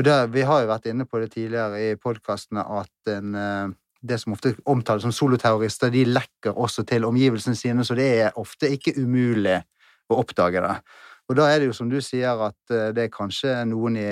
Der, 0.00 0.30
vi 0.32 0.46
har 0.48 0.62
jo 0.62 0.68
vært 0.70 0.86
inne 0.88 1.04
på 1.04 1.18
det 1.20 1.34
tidligere 1.34 1.76
i 1.76 1.98
podkastene 2.00 2.62
at 2.72 3.10
en, 3.12 3.36
det 4.00 4.16
som 4.22 4.32
ofte 4.32 4.54
omtales 4.64 5.04
som 5.04 5.12
soloterrorister, 5.12 5.92
de 5.92 6.06
lekker 6.08 6.56
også 6.56 6.86
til 6.88 7.04
omgivelsene 7.04 7.58
sine, 7.60 7.84
så 7.84 7.98
det 7.98 8.06
er 8.22 8.40
ofte 8.40 8.72
ikke 8.72 8.94
umulig 8.96 9.58
å 10.08 10.22
oppdage 10.22 10.64
det. 10.64 10.72
Og 11.30 11.38
da 11.38 11.48
er 11.50 11.60
det 11.60 11.70
jo 11.70 11.76
som 11.76 11.90
du 11.90 12.00
sier, 12.04 12.40
at 12.48 12.74
eh, 12.74 12.90
det 12.96 13.06
er 13.06 13.14
kanskje 13.14 13.62
noen 13.68 13.96
i 14.00 14.10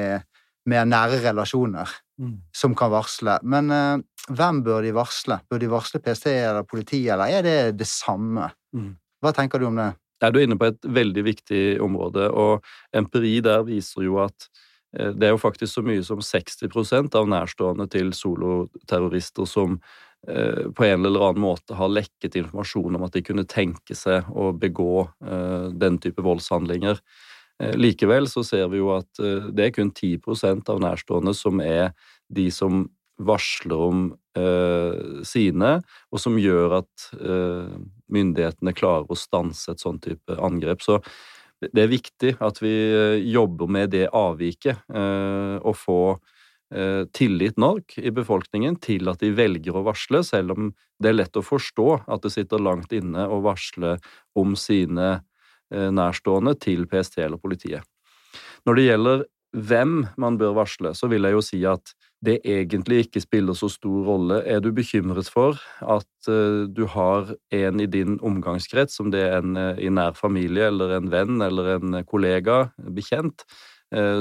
mer 0.70 0.86
nære 0.86 1.18
relasjoner 1.24 1.90
mm. 2.20 2.34
som 2.54 2.74
kan 2.78 2.92
varsle. 2.92 3.38
Men 3.42 3.70
uh, 3.74 4.02
hvem 4.30 4.62
bør 4.62 4.84
de 4.86 4.92
varsle? 4.94 5.40
Bør 5.50 5.62
de 5.62 5.70
varsle 5.72 6.00
PST 6.02 6.28
eller 6.30 6.66
politiet, 6.68 7.12
eller 7.16 7.38
er 7.38 7.46
det 7.46 7.56
det 7.80 7.88
samme? 7.90 8.46
Mm. 8.76 8.92
Hva 9.22 9.32
tenker 9.34 9.62
du 9.62 9.68
om 9.68 9.80
det? 9.80 9.90
Er 10.22 10.30
du 10.30 10.38
inne 10.38 10.58
på 10.58 10.68
et 10.70 10.78
veldig 10.86 11.24
viktig 11.26 11.62
område, 11.82 12.28
og 12.30 12.62
empiri 12.94 13.40
der 13.42 13.64
viser 13.66 14.06
jo 14.06 14.20
at 14.22 14.46
eh, 14.94 15.10
det 15.10 15.28
er 15.28 15.34
jo 15.34 15.42
faktisk 15.42 15.74
så 15.74 15.84
mye 15.86 16.04
som 16.06 16.22
60% 16.22 17.18
av 17.18 17.28
nærstående 17.30 17.88
til 17.90 18.14
soloterrorister 18.14 19.50
som 19.50 19.80
på 20.22 20.84
en 20.86 21.04
eller 21.04 21.24
annen 21.28 21.42
måte 21.42 21.74
har 21.74 21.90
lekket 21.90 22.36
informasjon 22.38 22.94
om 22.94 23.04
at 23.06 23.16
de 23.16 23.24
kunne 23.26 23.46
tenke 23.48 23.96
seg 23.98 24.28
å 24.30 24.52
begå 24.54 25.02
eh, 25.02 25.68
den 25.74 25.98
type 26.02 26.22
voldshandlinger. 26.22 27.00
Eh, 27.58 27.74
likevel 27.74 28.28
så 28.30 28.44
ser 28.46 28.68
vi 28.70 28.78
jo 28.78 28.92
at 28.94 29.10
det 29.18 29.66
er 29.66 29.74
kun 29.74 29.90
10% 29.90 30.70
av 30.70 30.82
nærstående 30.84 31.34
som 31.34 31.62
er 31.64 31.90
de 32.30 32.48
som 32.54 32.86
varsler 33.22 33.78
om 33.78 34.04
sine, 35.28 35.70
og 36.08 36.20
som 36.22 36.38
gjør 36.40 36.78
at 36.78 37.02
myndighetene 38.08 38.72
klarer 38.72 39.12
å 39.12 39.18
stanse 39.20 39.74
et 39.74 39.82
sånn 39.84 39.98
type 40.00 40.38
angrep. 40.40 40.80
Så 40.80 40.96
det 41.60 41.84
er 41.84 41.90
viktig 41.92 42.32
at 42.40 42.62
vi 42.64 42.72
jobber 43.28 43.68
med 43.68 43.92
det 43.92 44.06
avviket, 44.08 44.80
og 44.88 45.76
få 45.76 46.00
Eh, 46.16 46.41
tillit 47.12 47.58
nok 47.60 47.98
i 48.00 48.10
befolkningen 48.14 48.78
til 48.80 49.10
at 49.12 49.20
de 49.20 49.32
velger 49.36 49.76
å 49.76 49.84
varsle, 49.86 50.22
selv 50.24 50.54
om 50.54 50.70
det 51.02 51.10
er 51.10 51.18
lett 51.18 51.36
å 51.36 51.44
forstå 51.44 51.88
at 52.06 52.24
det 52.24 52.32
sitter 52.34 52.62
langt 52.62 52.94
inne 52.96 53.26
å 53.28 53.42
varsle 53.44 53.96
om 54.38 54.56
sine 54.58 55.08
eh, 55.72 55.90
nærstående 55.92 56.54
til 56.62 56.86
PST 56.90 57.20
eller 57.24 57.42
politiet. 57.42 57.84
Når 58.66 58.78
det 58.78 58.86
gjelder 58.86 59.24
hvem 59.52 59.96
man 60.16 60.38
bør 60.40 60.54
varsle, 60.62 60.94
så 60.96 61.10
vil 61.12 61.28
jeg 61.28 61.36
jo 61.36 61.42
si 61.44 61.58
at 61.68 61.92
det 62.24 62.38
egentlig 62.48 63.02
ikke 63.04 63.20
spiller 63.20 63.56
så 63.58 63.68
stor 63.68 64.06
rolle. 64.06 64.38
Er 64.48 64.62
du 64.64 64.70
bekymret 64.72 65.28
for 65.28 65.58
at 65.82 66.30
uh, 66.30 66.64
du 66.70 66.86
har 66.88 67.34
en 67.52 67.82
i 67.82 67.88
din 67.90 68.14
omgangskrets, 68.24 68.96
om 69.02 69.10
det 69.12 69.26
er 69.26 69.42
en 69.42 69.58
i 69.58 69.90
nær 69.92 70.14
familie 70.16 70.70
eller 70.70 70.94
en 70.96 71.10
venn 71.12 71.42
eller 71.44 71.74
en 71.74 71.98
kollega, 72.08 72.62
bekjent, 72.94 73.44
Eh, 73.44 73.71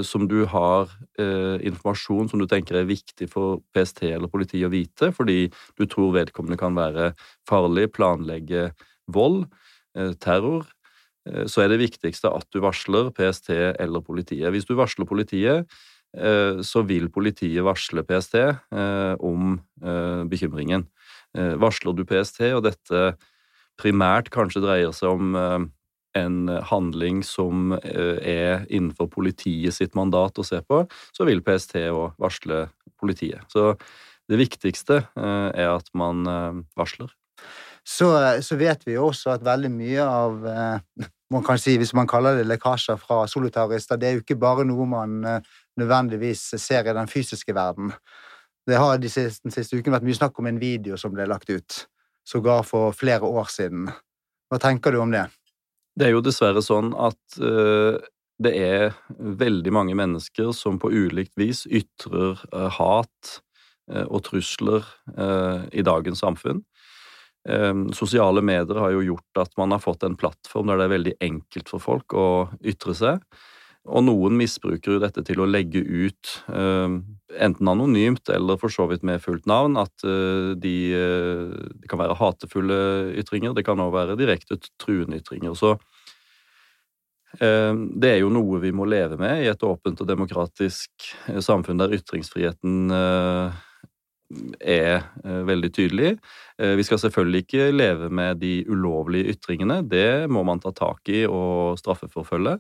som 0.04 0.28
du 0.28 0.44
har 0.52 0.90
eh, 1.22 1.62
informasjon 1.68 2.28
som 2.32 2.42
du 2.42 2.48
tenker 2.50 2.76
er 2.76 2.90
viktig 2.90 3.30
for 3.32 3.62
PST 3.76 4.04
eller 4.10 4.32
politiet 4.32 4.68
å 4.68 4.74
vite, 4.74 5.12
fordi 5.16 5.46
du 5.80 5.86
tror 5.88 6.16
vedkommende 6.18 6.60
kan 6.60 6.76
være 6.76 7.12
farlig, 7.48 7.88
planlegge 7.96 8.72
vold, 9.12 9.46
eh, 9.98 10.14
terror, 10.20 10.68
så 11.22 11.62
er 11.62 11.68
det 11.70 11.84
viktigste 11.84 12.32
at 12.34 12.48
du 12.50 12.58
varsler 12.64 13.12
PST 13.14 13.52
eller 13.54 14.02
politiet. 14.02 14.50
Hvis 14.50 14.66
du 14.66 14.72
varsler 14.74 15.06
politiet, 15.06 15.70
så 16.66 16.82
vil 16.82 17.12
politiet 17.14 17.62
varsle 17.62 18.02
PST 18.02 18.40
om 19.22 19.52
bekymringen. 20.34 20.88
Varsler 21.62 21.94
du 21.94 22.02
PST, 22.10 22.42
og 22.58 22.64
dette 22.66 23.04
primært 23.78 24.34
kanskje 24.34 24.64
dreier 24.66 24.98
seg 24.98 25.14
om 25.14 25.70
en 26.18 26.48
handling 26.48 27.24
som 27.24 27.72
eh, 27.72 28.18
er 28.20 28.66
innenfor 28.70 29.10
politiet 29.12 29.76
sitt 29.76 29.96
mandat 29.96 30.40
å 30.40 30.46
se 30.46 30.62
på, 30.66 30.84
så 31.16 31.28
vil 31.28 31.44
PST 31.46 31.78
òg 31.92 32.18
varsle 32.22 32.66
politiet. 33.00 33.44
Så 33.52 33.74
det 34.30 34.40
viktigste 34.40 35.02
eh, 35.02 35.50
er 35.64 35.72
at 35.72 35.88
man 35.98 36.28
eh, 36.28 36.62
varsler. 36.78 37.12
Så, 37.82 38.12
så, 38.46 38.56
vet 38.60 38.84
vi 38.86 39.00
også 39.02 39.32
at 39.34 39.46
veldig 39.46 39.72
mye 39.74 40.04
av 40.06 40.44
man 41.34 41.46
kan 41.48 41.58
si, 41.58 41.78
Hvis 41.80 41.96
man 41.98 42.06
kaller 42.06 42.36
det 42.38 42.44
lekkasjer 42.46 43.00
fra 43.02 43.24
solitarister, 43.26 43.98
det 43.98 44.08
er 44.08 44.18
jo 44.18 44.22
ikke 44.22 44.38
bare 44.38 44.66
noe 44.68 44.86
man 44.86 45.16
nødvendigvis 45.80 46.44
ser 46.62 46.86
i 46.86 46.94
den 46.94 47.10
fysiske 47.10 47.56
verden. 47.56 47.90
Det 48.68 48.78
har 48.78 49.00
de 49.02 49.10
siste, 49.10 49.42
den 49.48 49.56
siste 49.56 49.80
uken 49.80 49.96
vært 49.96 50.06
mye 50.06 50.20
snakk 50.20 50.38
om 50.38 50.52
en 50.52 50.62
video 50.62 51.00
som 51.00 51.16
ble 51.16 51.26
lagt 51.26 51.50
ut, 51.50 51.80
sågar 52.28 52.68
for 52.68 52.94
flere 52.94 53.26
år 53.26 53.50
siden. 53.50 53.90
Hva 54.52 54.60
tenker 54.62 54.94
du 54.94 55.00
om 55.02 55.16
det? 55.16 55.26
Det 55.98 56.08
er 56.08 56.16
jo 56.16 56.24
dessverre 56.24 56.64
sånn 56.64 56.94
at 56.96 57.40
uh, 57.44 58.00
det 58.42 58.52
er 58.58 58.98
veldig 59.20 59.74
mange 59.76 59.96
mennesker 59.98 60.54
som 60.56 60.80
på 60.82 60.92
ulikt 60.92 61.36
vis 61.40 61.66
ytrer 61.68 62.40
uh, 62.56 62.70
hat 62.80 63.38
uh, 63.92 64.06
og 64.08 64.24
trusler 64.30 64.88
i 65.72 65.84
dagens 65.84 66.22
samfunn. 66.24 66.62
Sosiale 67.98 68.44
medier 68.46 68.78
har 68.78 68.92
jo 68.94 69.00
gjort 69.02 69.40
at 69.42 69.56
man 69.58 69.74
har 69.74 69.82
fått 69.82 70.04
en 70.06 70.14
plattform 70.16 70.70
der 70.70 70.78
det 70.78 70.86
er 70.86 70.92
veldig 70.94 71.14
enkelt 71.26 71.72
for 71.74 71.82
folk 71.82 72.14
å 72.14 72.26
ytre 72.62 72.94
seg. 72.96 73.24
Og 73.90 74.04
noen 74.06 74.36
misbruker 74.38 74.94
jo 74.94 75.02
dette 75.02 75.24
til 75.26 75.42
å 75.42 75.48
legge 75.50 75.82
ut, 75.82 76.34
uh, 76.54 77.00
enten 77.42 77.72
anonymt 77.72 78.30
eller 78.30 78.60
for 78.62 78.74
så 78.74 78.86
vidt 78.92 79.02
med 79.08 79.24
fullt 79.24 79.48
navn, 79.50 79.80
at 79.82 80.06
uh, 80.06 80.54
de, 80.54 80.76
uh, 80.94 81.56
det 81.82 81.90
kan 81.90 82.02
være 82.04 82.20
hatefulle 82.20 82.78
ytringer, 83.18 83.56
det 83.58 83.66
kan 83.66 83.82
også 83.82 83.96
være 83.96 84.20
direkte 84.22 84.60
truende 84.82 85.22
ytringer. 85.22 85.58
Så 85.58 85.80
det 87.32 88.10
er 88.10 88.18
jo 88.20 88.28
noe 88.28 88.58
vi 88.60 88.74
må 88.76 88.84
leve 88.92 89.16
med 89.16 89.40
i 89.40 89.46
et 89.48 89.62
åpent 89.64 90.02
og 90.04 90.08
demokratisk 90.10 91.06
samfunn 91.40 91.80
der 91.80 91.94
ytringsfriheten 91.96 92.92
er 94.60 95.08
veldig 95.48 95.70
tydelig. 95.72 96.10
Vi 96.60 96.84
skal 96.84 97.00
selvfølgelig 97.00 97.46
ikke 97.46 97.70
leve 97.72 98.10
med 98.12 98.44
de 98.44 98.66
ulovlige 98.68 99.32
ytringene, 99.32 99.80
det 99.88 100.28
må 100.28 100.44
man 100.44 100.60
ta 100.60 100.76
tak 100.76 101.08
i 101.08 101.24
og 101.24 101.80
straffeforfølge. 101.80 102.58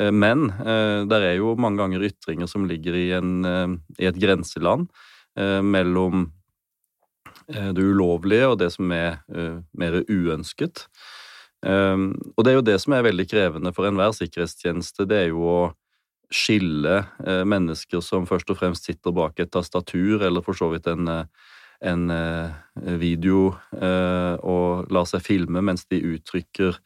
Eh, 0.00 0.12
men 0.12 0.50
eh, 0.50 1.02
det 1.08 1.20
er 1.24 1.36
jo 1.40 1.56
mange 1.60 1.80
ganger 1.80 2.04
ytringer 2.10 2.50
som 2.50 2.66
ligger 2.68 2.96
i, 2.96 3.10
en, 3.16 3.36
eh, 3.44 3.76
i 4.02 4.10
et 4.10 4.18
grenseland 4.20 4.90
mellom 5.36 6.30
det 7.44 7.82
ulovlige 7.84 8.46
og 8.48 8.54
det 8.62 8.70
som 8.72 8.88
er 8.96 9.18
mer 9.76 9.98
uønsket. 10.08 10.86
Og 11.60 12.38
det 12.40 12.48
er 12.48 12.56
jo 12.56 12.62
det 12.64 12.78
som 12.80 12.94
er 12.96 13.04
veldig 13.04 13.26
krevende 13.28 13.72
for 13.76 13.84
enhver 13.84 14.14
sikkerhetstjeneste, 14.16 15.04
det 15.04 15.18
er 15.18 15.28
jo 15.28 15.44
å 15.44 15.58
skille 16.32 17.02
mennesker 17.20 18.00
som 18.00 18.24
først 18.24 18.54
og 18.54 18.62
fremst 18.62 18.88
sitter 18.88 19.12
bak 19.12 19.44
et 19.44 19.52
tastatur, 19.52 20.24
eller 20.24 20.40
for 20.46 20.56
så 20.56 20.70
vidt 20.72 20.88
en, 20.88 21.12
en 21.84 22.08
video, 23.04 23.52
og 24.40 24.88
lar 24.88 25.12
seg 25.12 25.28
filme 25.28 25.60
mens 25.68 25.84
de 25.92 26.00
uttrykker 26.16 26.80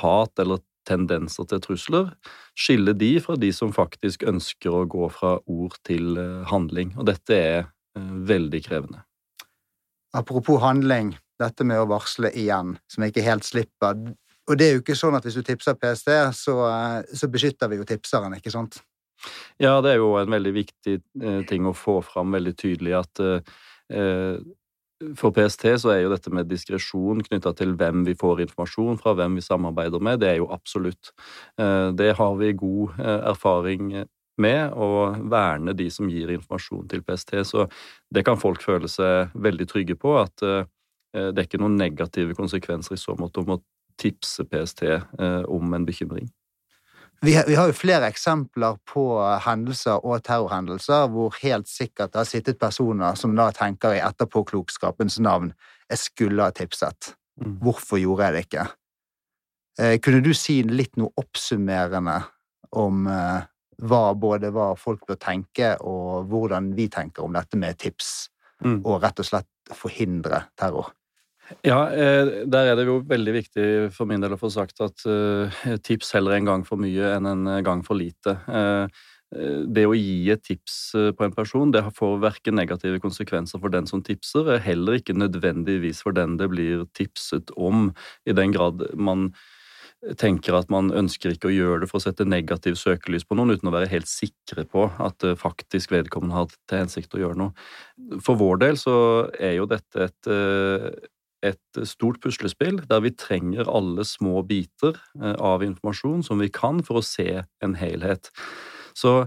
hat 0.00 0.40
eller 0.40 0.64
tendenser 0.88 1.46
til 1.48 1.62
trusler, 1.62 2.10
skille 2.58 2.94
de 2.98 3.14
fra 3.22 3.36
de 3.40 3.52
som 3.54 3.72
faktisk 3.74 4.24
ønsker 4.28 4.74
å 4.74 4.86
gå 4.90 5.08
fra 5.14 5.36
ord 5.50 5.76
til 5.86 6.16
eh, 6.20 6.42
handling. 6.50 6.94
Og 6.98 7.08
dette 7.08 7.36
er 7.36 7.58
eh, 7.62 8.12
veldig 8.32 8.62
krevende. 8.66 9.02
Apropos 10.16 10.60
handling, 10.62 11.14
dette 11.40 11.64
med 11.66 11.80
å 11.80 11.88
varsle 11.90 12.32
igjen, 12.36 12.76
som 12.90 13.04
jeg 13.04 13.14
ikke 13.14 13.26
helt 13.28 13.48
slipper. 13.48 14.00
Og 14.50 14.58
det 14.58 14.68
er 14.68 14.74
jo 14.76 14.82
ikke 14.82 14.98
sånn 14.98 15.16
at 15.16 15.26
hvis 15.26 15.38
du 15.38 15.44
tipser 15.46 15.78
PST, 15.78 16.10
så, 16.36 16.56
eh, 16.68 17.12
så 17.16 17.30
beskytter 17.32 17.70
vi 17.72 17.80
jo 17.80 17.88
tipseren, 17.88 18.34
ikke 18.38 18.52
sant? 18.54 18.82
Ja, 19.62 19.76
det 19.84 19.94
er 19.94 20.00
jo 20.02 20.16
en 20.18 20.32
veldig 20.34 20.50
viktig 20.56 20.96
ting 21.46 21.68
å 21.68 21.76
få 21.78 22.00
fram 22.02 22.34
veldig 22.34 22.56
tydelig 22.58 22.96
at 22.98 23.20
for 25.18 25.34
PST 25.34 25.66
så 25.82 25.92
er 25.92 26.00
jo 26.02 26.12
dette 26.12 26.32
med 26.34 26.48
diskresjon 26.50 27.22
knytta 27.26 27.52
til 27.58 27.76
hvem 27.78 28.06
vi 28.06 28.16
får 28.18 28.44
informasjon 28.46 28.98
fra, 29.02 29.14
hvem 29.18 29.38
vi 29.38 29.44
samarbeider 29.44 30.02
med, 30.02 30.20
det 30.22 30.32
er 30.32 30.40
jo 30.40 30.50
absolutt. 30.54 31.12
Det 31.58 32.10
har 32.18 32.34
vi 32.40 32.52
god 32.58 32.98
erfaring 33.32 34.04
med 34.40 34.72
å 34.72 35.12
verne 35.30 35.74
de 35.76 35.88
som 35.92 36.08
gir 36.10 36.30
informasjon 36.32 36.86
til 36.90 37.02
PST. 37.04 37.34
Så 37.48 37.66
det 38.12 38.24
kan 38.26 38.40
folk 38.40 38.62
føle 38.64 38.90
seg 38.90 39.32
veldig 39.34 39.68
trygge 39.70 39.96
på, 39.98 40.16
at 40.20 40.44
eh, 40.46 40.64
det 41.12 41.36
er 41.36 41.48
ikke 41.48 41.60
noen 41.60 41.78
negative 41.80 42.36
konsekvenser 42.38 42.96
i 42.96 43.00
så 43.00 43.16
måte 43.18 43.42
om 43.42 43.56
å 43.56 43.62
tipse 44.00 44.46
PST 44.48 44.86
eh, 44.88 45.42
om 45.48 45.76
en 45.76 45.88
bekymring. 45.88 46.30
Vi 47.22 47.36
vi 47.46 47.54
har, 47.54 47.68
jo 47.70 47.76
flere 47.76 48.08
eksempler 48.10 48.80
på 48.88 49.04
hendelser 49.44 50.02
og 50.02 50.24
terrorhendelser 50.26 51.06
hvor 51.12 51.36
helt 51.42 51.68
sikkert 51.70 52.12
det 52.12 52.18
har 52.18 52.28
sittet 52.28 52.58
personer 52.58 53.14
som 53.14 53.36
da 53.38 53.50
tenker 53.54 53.94
i 53.94 54.02
etterpåklokskapens 54.02 55.20
navn 55.22 55.52
jeg 55.88 56.00
skulle 56.02 56.42
ha 56.42 56.50
tipset. 56.50 57.14
Mm. 57.38 57.60
Hvorfor 57.62 58.00
gjorde 58.02 58.26
jeg 58.26 58.34
det 58.34 58.44
ikke? 58.48 58.66
Eh, 59.78 59.96
kunne 60.02 60.22
du 60.24 60.32
si 60.34 60.62
litt 60.66 60.98
noe 60.98 61.14
oppsummerende 61.22 62.18
om 62.82 63.06
hva 63.82 64.02
både 64.14 64.50
hva 64.54 64.72
folk 64.78 65.06
bør 65.08 65.18
tenke, 65.20 65.74
og 65.80 66.28
hvordan 66.30 66.72
vi 66.76 66.88
tenker 66.92 67.24
om 67.24 67.34
dette 67.34 67.58
med 67.58 67.78
tips, 67.82 68.12
mm. 68.64 68.80
og 68.84 69.02
rett 69.02 69.22
og 69.22 69.28
slett 69.28 69.74
forhindre 69.76 70.44
terror. 70.58 70.92
Ja, 71.66 71.78
eh, 71.90 72.44
der 72.46 72.70
er 72.70 72.76
det 72.78 72.86
jo 72.86 73.00
veldig 73.08 73.32
viktig 73.34 73.64
for 73.96 74.08
min 74.08 74.22
del 74.22 74.34
å 74.36 74.40
få 74.40 74.50
sagt 74.54 74.78
at 74.84 75.02
eh, 75.10 75.62
tips 75.84 76.14
heller 76.16 76.36
en 76.36 76.48
gang 76.48 76.62
for 76.66 76.80
mye 76.80 77.16
enn 77.16 77.26
en 77.28 77.50
gang 77.66 77.82
for 77.86 77.98
lite. 77.98 78.36
Eh, 78.46 79.02
det 79.72 79.86
å 79.88 79.94
gi 79.96 80.28
et 80.32 80.42
tips 80.44 80.74
på 81.16 81.24
en 81.24 81.32
person 81.32 81.70
det 81.72 81.80
får 81.96 82.18
verken 82.20 82.58
negative 82.58 82.98
konsekvenser 83.00 83.62
for 83.62 83.72
den 83.72 83.86
som 83.88 84.02
tipser, 84.04 84.50
heller 84.60 84.98
ikke 84.98 85.16
nødvendigvis 85.16 86.02
for 86.04 86.12
den 86.12 86.36
det 86.36 86.50
blir 86.52 86.84
tipset 86.92 87.48
om, 87.56 87.88
i 88.28 88.34
den 88.36 88.52
grad 88.52 88.84
man 88.92 89.30
tenker 90.20 90.58
at 90.58 90.68
man 90.72 90.90
ønsker 90.92 91.32
ikke 91.32 91.48
å 91.48 91.54
gjøre 91.54 91.84
det 91.84 91.88
for 91.88 92.00
å 92.00 92.04
sette 92.04 92.26
negativ 92.28 92.76
søkelys 92.76 93.24
på 93.24 93.38
noen, 93.38 93.54
uten 93.56 93.70
å 93.70 93.74
være 93.74 93.88
helt 93.88 94.10
sikre 94.10 94.66
på 94.68 94.84
at 95.00 95.24
faktisk 95.40 95.94
vedkommende 95.94 96.36
har 96.36 96.52
til 96.52 96.82
hensikt 96.82 97.16
å 97.16 97.22
gjøre 97.22 97.38
noe. 97.40 97.56
For 98.26 98.36
vår 98.36 98.60
del 98.66 98.80
så 98.82 98.96
er 99.40 99.56
jo 99.60 99.68
dette 99.70 100.10
et, 100.10 100.32
et 101.42 101.80
stort 101.88 102.20
puslespill 102.22 102.80
der 102.88 103.02
vi 103.04 103.14
trenger 103.18 103.70
alle 103.70 104.06
små 104.06 104.44
biter 104.46 104.96
eh, 105.20 105.36
av 105.38 105.64
informasjon 105.66 106.22
som 106.26 106.42
vi 106.42 106.50
kan 106.52 106.82
for 106.86 107.00
å 107.00 107.06
se 107.06 107.42
en 107.64 107.78
helhet. 107.78 108.32
Så 108.94 109.24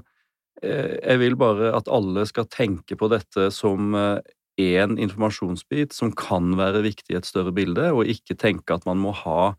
jeg 0.63 1.19
vil 1.19 1.33
bare 1.35 1.73
at 1.75 1.89
alle 1.91 2.23
skal 2.29 2.45
tenke 2.47 2.95
på 2.95 3.09
dette 3.11 3.49
som 3.51 3.91
én 3.91 4.93
informasjonsbit 5.03 5.91
som 5.93 6.13
kan 6.15 6.53
være 6.55 6.79
viktig 6.85 7.11
i 7.11 7.17
et 7.19 7.27
større 7.27 7.51
bilde, 7.53 7.89
og 7.91 8.07
ikke 8.07 8.37
tenke 8.39 8.73
at 8.73 8.87
man 8.87 9.01
må 9.03 9.11
ha 9.19 9.51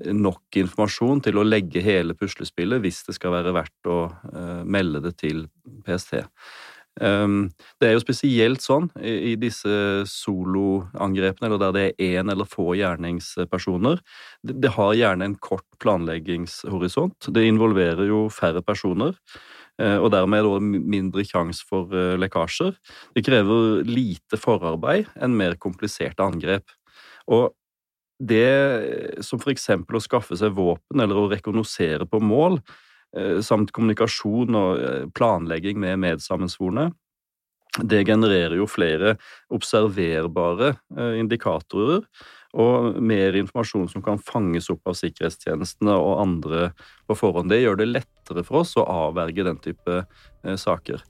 nok 0.00 0.56
informasjon 0.56 1.20
til 1.26 1.38
å 1.38 1.44
legge 1.44 1.84
hele 1.84 2.16
puslespillet 2.16 2.80
hvis 2.80 3.02
det 3.10 3.18
skal 3.18 3.36
være 3.36 3.52
verdt 3.52 3.92
å 3.92 3.98
melde 4.64 5.04
det 5.04 5.12
til 5.20 5.44
PST. 5.84 6.24
Um, 7.00 7.48
det 7.80 7.88
er 7.88 7.94
jo 7.96 8.02
spesielt 8.02 8.60
sånn 8.60 8.90
i, 9.00 9.32
disse 9.40 10.04
soloangrepene, 10.10 11.48
eller 11.48 11.62
der 11.62 11.76
det 11.76 11.84
er 11.86 12.20
én 12.20 12.32
eller 12.32 12.48
få 12.48 12.74
gjerningspersoner. 12.76 14.02
Det, 14.44 14.74
har 14.76 14.98
gjerne 14.98 15.30
en 15.30 15.38
kort 15.40 15.66
planleggingshorisont. 15.80 17.30
Det 17.32 17.46
involverer 17.48 18.10
jo 18.10 18.26
færre 18.32 18.62
personer. 18.64 19.16
Uh, 19.80 19.96
og 19.96 20.10
dermed 20.12 20.42
er 20.42 20.50
det 20.50 20.82
mindre 20.92 21.24
sjanse 21.24 21.64
for 21.64 21.88
uh, 21.94 22.18
lekkasjer. 22.20 22.76
Det 23.16 23.24
krever 23.24 23.80
lite 23.88 24.36
forarbeid 24.40 25.08
enn 25.20 25.38
mer 25.38 25.56
kompliserte 25.60 26.26
angrep. 26.26 26.68
Og 27.30 27.48
det 28.20 29.24
som 29.24 29.40
eksempel 29.48 29.96
å 29.96 30.04
skaffe 30.04 30.36
seg 30.36 30.52
våpen 30.56 31.00
eller 31.00 31.16
å 31.16 31.28
rekognosere 31.30 32.04
på 32.08 32.20
mål, 32.20 32.60
eh, 32.60 32.88
samt 33.42 33.72
kommunikasjon 33.74 34.58
og 34.58 34.82
eh, 34.82 35.06
planlegging 35.16 35.80
med 35.82 36.00
medsammensvorne, 36.02 36.90
det 37.86 38.02
genererer 38.08 38.56
jo 38.58 38.66
flere 38.66 39.14
observerbare 39.54 40.74
eh, 40.96 41.18
indikatorer 41.22 42.02
og 42.58 42.96
mer 42.98 43.36
informasjon 43.38 43.86
som 43.92 44.02
kan 44.02 44.18
fanges 44.18 44.66
opp 44.72 44.90
av 44.90 44.96
sikkerhetstjenestene 44.98 45.94
og 45.94 46.22
andre 46.24 46.72
på 47.06 47.14
forhånd. 47.14 47.52
Det 47.52 47.60
gjør 47.62 47.78
det 47.78 47.92
lettere 47.92 48.42
for 48.46 48.64
oss 48.64 48.74
å 48.74 48.88
avverge 48.90 49.46
den 49.46 49.60
type 49.62 50.00
saker. 50.58 51.04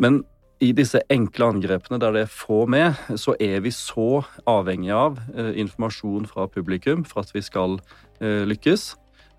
Men 0.00 0.20
i 0.60 0.70
disse 0.76 1.00
enkle 1.12 1.48
angrepene 1.54 1.98
der 2.00 2.12
det 2.14 2.24
er 2.26 2.32
få 2.32 2.64
med, 2.68 2.98
så 3.16 3.32
er 3.40 3.62
vi 3.64 3.72
så 3.72 4.20
avhengig 4.48 4.92
av 4.92 5.16
eh, 5.32 5.54
informasjon 5.62 6.28
fra 6.28 6.46
publikum 6.52 7.06
for 7.08 7.24
at 7.24 7.32
vi 7.32 7.42
skal 7.44 7.78
eh, 8.20 8.44
lykkes. 8.48 8.90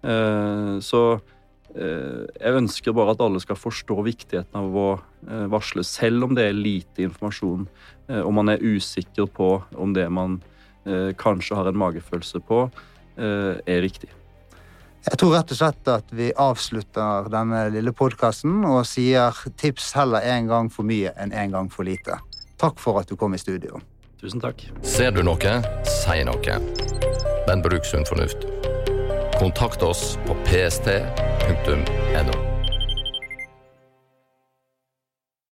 Eh, 0.01 0.79
så 0.81 1.03
eh, 1.13 1.21
jeg 1.75 2.57
ønsker 2.59 2.95
bare 2.95 3.13
at 3.15 3.21
alle 3.23 3.39
skal 3.43 3.59
forstå 3.59 3.95
viktigheten 4.03 4.57
av 4.59 4.75
å 4.75 4.87
eh, 4.97 5.45
varsle, 5.51 5.85
selv 5.87 6.27
om 6.27 6.35
det 6.35 6.49
er 6.49 6.57
lite 6.57 7.05
informasjon, 7.07 7.67
om 8.11 8.23
og 8.25 8.33
man 8.35 8.51
er 8.51 8.59
usikker 8.59 9.29
på 9.31 9.53
om 9.79 9.93
det 9.95 10.09
man 10.11 10.41
kanskje 11.15 11.55
har 11.55 11.69
en 11.69 11.77
magefølelse 11.79 12.41
på, 12.43 12.65
er 13.15 13.79
riktig. 13.85 14.09
Jeg 15.01 15.17
tror 15.17 15.31
rett 15.33 15.53
og 15.53 15.57
slett 15.57 15.89
at 15.89 16.11
vi 16.13 16.27
avslutter 16.37 17.29
denne 17.33 17.63
lille 17.73 17.93
podkasten 17.97 18.59
og 18.69 18.83
sier 18.85 19.33
tips 19.57 19.93
heller 19.97 20.21
én 20.21 20.49
gang 20.51 20.69
for 20.73 20.85
mye 20.85 21.15
enn 21.15 21.33
én 21.33 21.47
en 21.47 21.55
gang 21.55 21.71
for 21.73 21.87
lite. 21.87 22.19
Takk 22.61 22.77
for 22.77 23.01
at 23.01 23.09
du 23.09 23.17
kom 23.17 23.33
i 23.33 23.41
studio. 23.41 23.81
Tusen 24.21 24.43
takk. 24.43 24.61
Ser 24.85 25.09
du 25.15 25.23
noe, 25.25 25.57
si 25.89 26.21
noe. 26.27 26.57
Men 27.47 27.65
bruk 27.65 27.87
sunn 27.89 28.05
fornuft. 28.05 28.50
Kontakt 29.41 29.83
oss 29.83 30.19
på 30.25 30.33
pst.no. 30.33 30.91